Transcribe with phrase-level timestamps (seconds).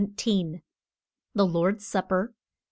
[1.35, 2.33] THE LORD'S SUPPER.